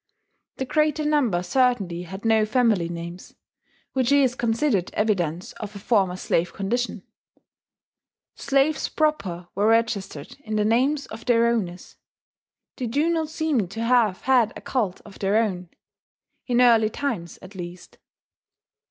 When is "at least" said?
17.43-17.99